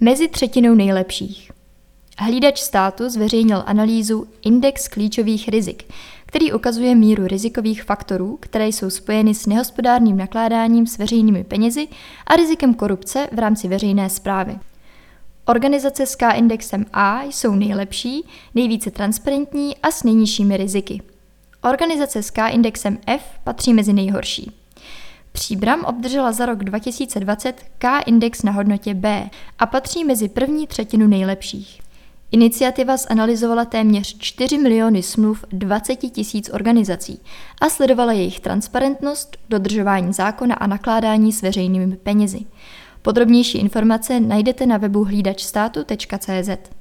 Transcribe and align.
Mezi 0.00 0.28
třetinou 0.28 0.74
nejlepších. 0.74 1.50
Hlídač 2.18 2.58
státu 2.58 3.08
zveřejnil 3.08 3.62
analýzu 3.66 4.26
Index 4.42 4.88
klíčových 4.88 5.48
rizik, 5.48 5.84
který 6.26 6.52
ukazuje 6.52 6.94
míru 6.94 7.26
rizikových 7.26 7.82
faktorů, 7.82 8.38
které 8.40 8.68
jsou 8.68 8.90
spojeny 8.90 9.34
s 9.34 9.46
nehospodárným 9.46 10.16
nakládáním 10.16 10.86
s 10.86 10.98
veřejnými 10.98 11.44
penězi 11.44 11.88
a 12.26 12.36
rizikem 12.36 12.74
korupce 12.74 13.28
v 13.32 13.38
rámci 13.38 13.68
veřejné 13.68 14.10
zprávy. 14.10 14.58
Organizace 15.44 16.06
s 16.06 16.16
K-indexem 16.16 16.86
A 16.92 17.22
jsou 17.22 17.54
nejlepší, 17.54 18.24
nejvíce 18.54 18.90
transparentní 18.90 19.76
a 19.76 19.90
s 19.90 20.02
nejnižšími 20.02 20.56
riziky. 20.56 21.02
Organizace 21.62 22.22
s 22.22 22.30
K-indexem 22.30 22.98
F 23.06 23.22
patří 23.44 23.74
mezi 23.74 23.92
nejhorší. 23.92 24.52
Příbram 25.46 25.84
obdržela 25.84 26.32
za 26.32 26.46
rok 26.46 26.64
2020 26.64 27.62
K-index 27.78 28.42
na 28.42 28.52
hodnotě 28.52 28.94
B 28.94 29.30
a 29.58 29.66
patří 29.66 30.04
mezi 30.04 30.28
první 30.28 30.66
třetinu 30.66 31.06
nejlepších. 31.06 31.80
Iniciativa 32.32 32.96
zanalizovala 32.96 33.64
téměř 33.64 34.18
4 34.18 34.58
miliony 34.58 35.02
smluv 35.02 35.44
20 35.52 35.96
tisíc 35.96 36.50
organizací 36.52 37.20
a 37.60 37.68
sledovala 37.68 38.12
jejich 38.12 38.40
transparentnost, 38.40 39.36
dodržování 39.48 40.12
zákona 40.12 40.54
a 40.54 40.66
nakládání 40.66 41.32
s 41.32 41.42
veřejnými 41.42 41.96
penězi. 41.96 42.40
Podrobnější 43.02 43.58
informace 43.58 44.20
najdete 44.20 44.66
na 44.66 44.76
webu 44.76 45.04
hlídačstátu.cz. 45.04 46.75